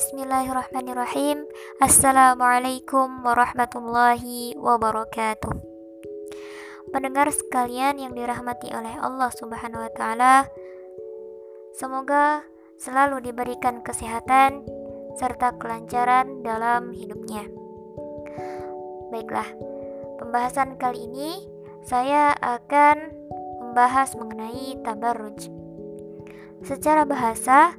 Bismillahirrahmanirrahim. 0.00 1.44
Assalamualaikum 1.76 3.20
warahmatullahi 3.20 4.56
wabarakatuh. 4.56 5.52
Pendengar 6.88 7.28
sekalian 7.28 8.00
yang 8.00 8.16
dirahmati 8.16 8.72
oleh 8.72 8.96
Allah 8.96 9.28
Subhanahu 9.28 9.84
wa 9.84 9.92
taala, 9.92 10.48
semoga 11.76 12.48
selalu 12.80 13.28
diberikan 13.28 13.84
kesehatan 13.84 14.64
serta 15.20 15.60
kelancaran 15.60 16.40
dalam 16.40 16.96
hidupnya. 16.96 17.44
Baiklah, 19.12 19.52
pembahasan 20.16 20.80
kali 20.80 21.12
ini 21.12 21.44
saya 21.84 22.32
akan 22.40 23.04
membahas 23.68 24.16
mengenai 24.16 24.80
tabarruj. 24.80 25.52
Secara 26.64 27.04
bahasa, 27.04 27.76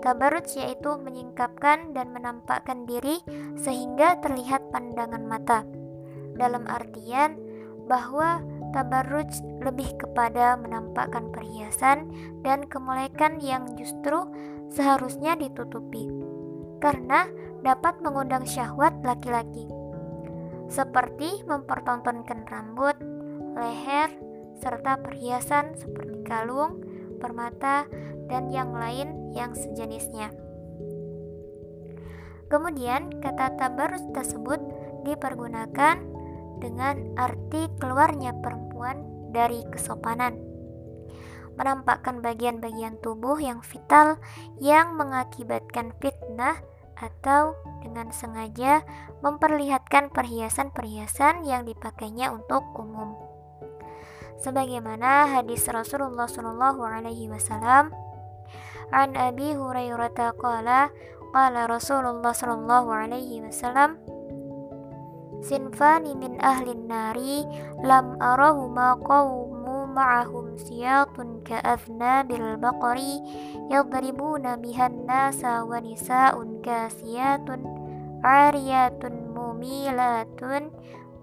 tabarruj 0.00 0.56
yaitu 0.56 0.96
menyingkapkan 1.00 1.92
dan 1.92 2.12
menampakkan 2.12 2.84
diri 2.88 3.20
sehingga 3.60 4.18
terlihat 4.20 4.72
pandangan 4.72 5.24
mata. 5.24 5.62
Dalam 6.36 6.64
artian 6.68 7.36
bahwa 7.88 8.40
tabarruj 8.72 9.28
lebih 9.60 9.92
kepada 9.98 10.56
menampakkan 10.56 11.28
perhiasan 11.34 12.08
dan 12.40 12.64
kemolekan 12.66 13.42
yang 13.42 13.76
justru 13.76 14.24
seharusnya 14.72 15.34
ditutupi. 15.36 16.08
Karena 16.80 17.28
dapat 17.60 18.00
mengundang 18.00 18.48
syahwat 18.48 19.04
laki-laki, 19.04 19.68
seperti 20.72 21.44
mempertontonkan 21.44 22.48
rambut, 22.48 22.96
leher, 23.52 24.08
serta 24.56 24.96
perhiasan 25.02 25.76
seperti 25.76 26.24
kalung, 26.24 26.80
permata, 27.20 27.84
dan 28.26 28.48
yang 28.48 28.72
lain 28.72 29.30
yang 29.36 29.52
sejenisnya. 29.54 30.32
Kemudian, 32.50 33.22
kata 33.22 33.54
tabarus 33.54 34.02
tersebut 34.10 34.58
dipergunakan 35.06 36.02
dengan 36.58 37.14
arti 37.14 37.70
keluarnya 37.78 38.34
perempuan 38.42 39.06
dari 39.30 39.62
kesopanan, 39.70 40.34
menampakkan 41.54 42.18
bagian-bagian 42.18 42.98
tubuh 42.98 43.38
yang 43.38 43.62
vital 43.62 44.18
yang 44.58 44.98
mengakibatkan 44.98 45.94
fitnah 46.02 46.58
atau 47.00 47.56
dengan 47.80 48.12
sengaja 48.12 48.84
memperlihatkan 49.24 50.12
perhiasan-perhiasan 50.12 51.48
yang 51.48 51.64
dipakainya 51.64 52.28
untuk 52.34 52.60
umum. 52.76 53.29
Sebagaimana 54.40 55.28
hadis 55.28 55.68
Rasulullah 55.68 56.24
Shallallahu 56.24 56.80
Alaihi 56.80 57.28
Wasallam, 57.28 57.92
An 58.90 59.12
Abi 59.12 59.52
Hurairah 59.52 60.32
qala 60.40 60.88
qala 61.30 61.68
Rasulullah 61.68 62.32
Shallallahu 62.32 62.88
Alaihi 62.88 63.44
Wasallam 63.44 64.00
Sinfani 65.40 66.12
min 66.20 66.36
ahli 66.36 66.76
nari 66.76 67.48
lam 67.80 68.20
arahuma 68.20 69.00
qawmu 69.00 69.88
ma'ahum 69.88 70.52
siyatun 70.60 71.40
ka'athnabil 71.40 72.60
baqari 72.60 73.24
yadribuna 73.72 74.60
bihan 74.60 75.08
nasa 75.08 75.64
wa 75.64 75.80
nisa'un 75.80 76.60
kasiyatun 76.60 77.64
ariyatun 78.20 79.32
mumilatun 79.32 80.68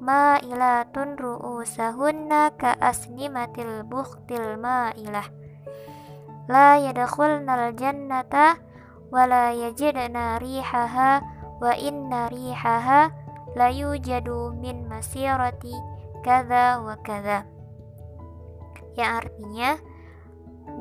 ma'ilatun 0.02 1.18
ru'usahunna 1.18 2.56
ka'asnimatil 2.58 3.86
bukhtil 3.86 4.58
ma'ilah. 4.58 5.28
La 6.48 6.80
yadkhulnal 6.80 7.76
jannata 7.76 8.62
wa 9.12 9.24
la 9.28 9.52
yajidna 9.52 10.40
rihaha 10.40 11.22
wa 11.58 11.74
inna 11.76 12.30
rihaha 12.30 13.12
la 13.58 13.68
yujadu 13.74 14.54
min 14.54 14.86
masirati 14.86 15.74
kada 16.22 16.80
wa 16.84 16.94
kada 17.02 17.48
yang 18.98 19.22
artinya 19.22 19.78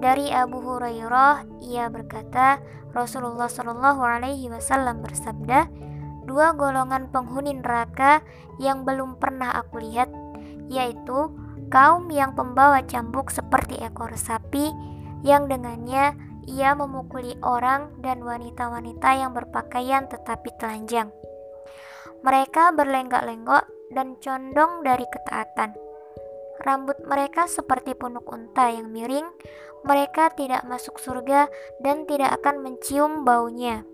dari 0.01 0.33
Abu 0.33 0.59
Hurairah 0.65 1.63
ia 1.63 1.87
berkata 1.93 2.59
Rasulullah 2.97 3.47
Shallallahu 3.47 4.01
Alaihi 4.01 4.49
Wasallam 4.49 5.05
bersabda 5.05 5.69
dua 6.27 6.53
golongan 6.53 7.09
penghuni 7.15 7.57
neraka 7.57 8.21
yang 8.59 8.83
belum 8.83 9.17
pernah 9.23 9.55
aku 9.57 9.81
lihat 9.81 10.11
yaitu 10.67 11.31
kaum 11.71 12.11
yang 12.11 12.35
pembawa 12.35 12.83
cambuk 12.85 13.31
seperti 13.31 13.79
ekor 13.79 14.13
sapi 14.19 14.75
yang 15.23 15.47
dengannya 15.47 16.19
ia 16.47 16.75
memukuli 16.75 17.39
orang 17.43 17.95
dan 18.03 18.23
wanita-wanita 18.23 19.09
yang 19.19 19.31
berpakaian 19.35 20.07
tetapi 20.11 20.51
telanjang 20.59 21.11
mereka 22.27 22.75
berlenggak-lenggok 22.75 23.93
dan 23.95 24.19
condong 24.19 24.83
dari 24.83 25.07
ketaatan. 25.07 25.79
Rambut 26.65 26.99
mereka 27.05 27.47
seperti 27.47 27.93
punuk 27.95 28.27
unta 28.27 28.73
yang 28.73 28.91
miring. 28.91 29.29
Mereka 29.87 30.35
tidak 30.35 30.67
masuk 30.67 30.99
surga 30.99 31.47
dan 31.79 32.09
tidak 32.09 32.41
akan 32.43 32.65
mencium 32.65 33.23
baunya. 33.23 33.87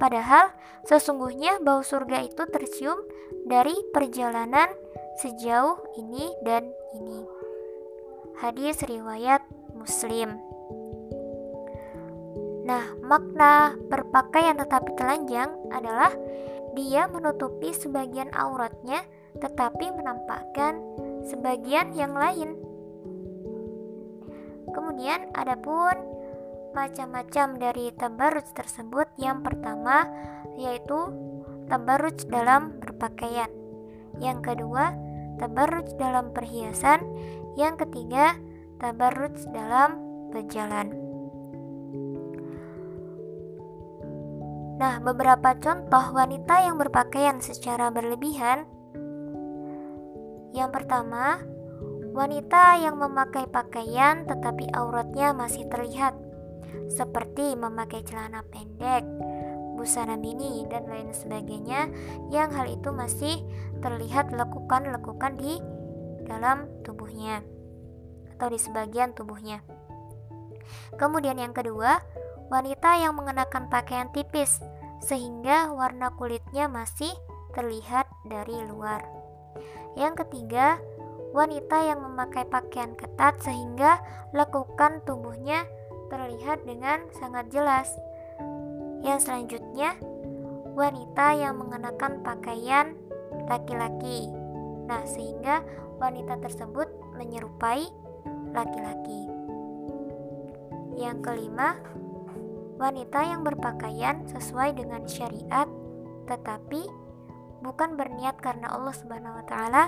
Padahal 0.00 0.48
sesungguhnya 0.88 1.60
bau 1.60 1.84
surga 1.84 2.24
itu 2.24 2.42
tercium 2.48 2.96
dari 3.44 3.76
perjalanan 3.92 4.72
sejauh 5.20 5.76
ini 6.00 6.32
dan 6.40 6.64
ini. 6.96 7.20
Hadis 8.40 8.80
riwayat 8.88 9.44
Muslim. 9.76 10.40
Nah, 12.64 12.96
makna 13.04 13.76
berpakaian 13.92 14.56
tetapi 14.56 14.96
telanjang 14.96 15.52
adalah 15.68 16.08
dia 16.72 17.04
menutupi 17.10 17.76
sebagian 17.76 18.32
auratnya 18.32 19.04
tetapi 19.36 19.92
menampakkan 19.92 20.80
sebagian 21.28 21.92
yang 21.92 22.16
lain. 22.16 22.56
Kemudian 24.70 25.34
ada 25.34 25.58
pun 25.58 26.09
macam-macam 26.72 27.58
dari 27.58 27.90
tabarruj 27.94 28.50
tersebut. 28.54 29.10
Yang 29.16 29.38
pertama 29.50 30.06
yaitu 30.58 30.98
tabarruj 31.70 32.26
dalam 32.26 32.78
berpakaian. 32.82 33.48
Yang 34.18 34.52
kedua, 34.52 34.92
tabarruj 35.38 35.94
dalam 35.96 36.34
perhiasan. 36.34 37.00
Yang 37.54 37.86
ketiga, 37.86 38.36
tabarruj 38.82 39.38
dalam 39.54 39.98
berjalan. 40.30 41.10
Nah, 44.80 44.96
beberapa 45.04 45.52
contoh 45.60 46.16
wanita 46.16 46.64
yang 46.64 46.80
berpakaian 46.80 47.36
secara 47.44 47.92
berlebihan. 47.92 48.64
Yang 50.56 50.70
pertama, 50.72 51.36
wanita 52.16 52.80
yang 52.80 52.96
memakai 52.96 53.44
pakaian 53.44 54.24
tetapi 54.24 54.72
auratnya 54.72 55.36
masih 55.36 55.68
terlihat, 55.68 56.16
seperti 56.90 57.54
memakai 57.54 58.02
celana 58.04 58.42
pendek, 58.48 59.06
busana 59.78 60.18
mini, 60.18 60.66
dan 60.68 60.84
lain 60.84 61.14
sebagainya, 61.14 61.88
yang 62.28 62.52
hal 62.52 62.68
itu 62.68 62.92
masih 62.92 63.40
terlihat 63.80 64.34
lekukan-lekukan 64.34 65.40
di 65.40 65.56
dalam 66.28 66.68
tubuhnya 66.84 67.40
atau 68.36 68.48
di 68.52 68.58
sebagian 68.60 69.16
tubuhnya. 69.16 69.64
Kemudian, 70.96 71.40
yang 71.40 71.56
kedua, 71.56 72.00
wanita 72.52 73.00
yang 73.00 73.16
mengenakan 73.16 73.68
pakaian 73.72 74.08
tipis 74.12 74.60
sehingga 75.00 75.72
warna 75.72 76.12
kulitnya 76.12 76.68
masih 76.68 77.10
terlihat 77.56 78.06
dari 78.28 78.56
luar. 78.68 79.00
Yang 79.96 80.24
ketiga, 80.26 80.78
wanita 81.30 81.82
yang 81.86 82.04
memakai 82.04 82.46
pakaian 82.46 82.94
ketat 82.94 83.38
sehingga 83.42 84.02
lekukan 84.34 85.02
tubuhnya 85.06 85.66
terlihat 86.10 86.66
dengan 86.66 87.06
sangat 87.16 87.48
jelas. 87.54 87.88
Yang 89.00 89.30
selanjutnya, 89.30 89.96
wanita 90.76 91.26
yang 91.38 91.56
mengenakan 91.56 92.20
pakaian 92.20 92.98
laki-laki. 93.48 94.28
Nah, 94.90 95.06
sehingga 95.06 95.64
wanita 95.96 96.42
tersebut 96.42 96.90
menyerupai 97.16 97.86
laki-laki. 98.52 99.30
Yang 101.00 101.18
kelima, 101.24 101.78
wanita 102.76 103.20
yang 103.24 103.40
berpakaian 103.46 104.26
sesuai 104.28 104.76
dengan 104.76 105.08
syariat 105.08 105.68
tetapi 106.30 106.86
bukan 107.60 107.98
berniat 107.98 108.38
karena 108.38 108.70
Allah 108.70 108.94
Subhanahu 108.94 109.42
wa 109.42 109.44
taala 109.44 109.84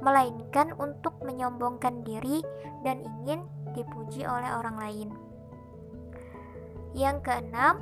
melainkan 0.00 0.72
untuk 0.78 1.18
menyombongkan 1.20 2.06
diri 2.06 2.40
dan 2.86 3.04
ingin 3.04 3.44
dipuji 3.76 4.24
oleh 4.24 4.48
orang 4.56 4.78
lain. 4.80 5.29
Yang 6.92 7.30
keenam, 7.30 7.80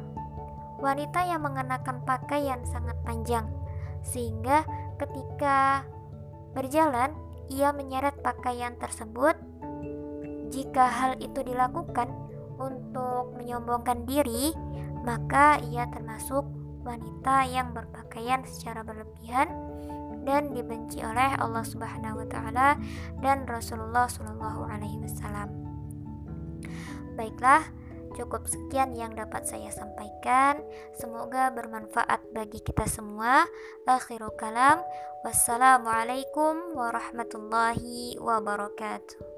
wanita 0.78 1.24
yang 1.26 1.42
mengenakan 1.42 2.04
pakaian 2.06 2.62
sangat 2.68 2.94
panjang 3.02 3.46
sehingga 4.04 4.62
ketika 4.96 5.82
berjalan 6.54 7.12
ia 7.50 7.74
menyeret 7.74 8.20
pakaian 8.20 8.76
tersebut. 8.78 9.34
Jika 10.48 10.88
hal 10.88 11.20
itu 11.20 11.44
dilakukan, 11.44 12.08
untuk 12.58 13.38
menyombongkan 13.38 14.04
diri, 14.04 14.50
maka 15.06 15.62
ia 15.70 15.86
termasuk 15.88 16.42
wanita 16.82 17.46
yang 17.46 17.70
berpakaian 17.70 18.42
secara 18.44 18.82
berlebihan 18.82 19.46
dan 20.26 20.52
dibenci 20.52 21.00
oleh 21.00 21.38
Allah 21.38 21.64
Subhanahu 21.64 22.20
wa 22.20 22.26
taala 22.28 22.68
dan 23.22 23.46
Rasulullah 23.48 24.10
Shallallahu 24.10 24.66
alaihi 24.66 24.98
wasallam. 25.00 25.48
Baiklah, 27.14 27.64
cukup 28.18 28.50
sekian 28.50 28.98
yang 28.98 29.14
dapat 29.14 29.46
saya 29.46 29.70
sampaikan. 29.70 30.58
Semoga 30.98 31.54
bermanfaat 31.54 32.34
bagi 32.34 32.58
kita 32.58 32.90
semua. 32.90 33.46
Akhirul 33.86 34.34
kalam. 34.34 34.82
Wassalamualaikum 35.22 36.74
warahmatullahi 36.74 38.18
wabarakatuh. 38.18 39.37